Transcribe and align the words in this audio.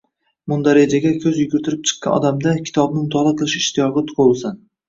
mundarijaga 0.51 1.11
ko‘z 1.25 1.37
yugurtirib 1.41 1.85
chiqqan 1.91 2.15
odamda 2.21 2.57
kitobni 2.71 3.03
mutolaa 3.05 3.37
qilish 3.43 3.59
ishtiyoqi 3.63 4.09
tug‘ilsin. 4.11 4.61